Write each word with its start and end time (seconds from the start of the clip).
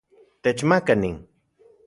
Techmaka 0.43 0.95
nin 1.03 1.15